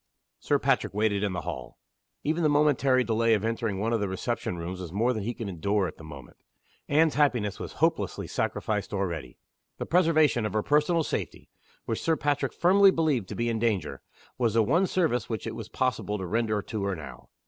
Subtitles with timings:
[0.39, 1.77] Sir Patrick waited in the hall.
[2.23, 5.35] Even the momentary delay of entering one of the reception rooms was more than he
[5.35, 6.37] could endure at that moment.
[6.89, 9.37] Anne's happiness was hopelessly sacrificed already.
[9.77, 11.51] The preservation of her personal safety
[11.85, 14.01] which Sir Patrick firmly believed to be in danger
[14.39, 17.29] was the one service which it was possible to render to her now.